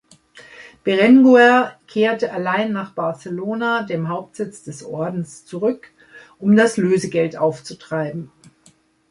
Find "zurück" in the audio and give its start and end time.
5.45-5.91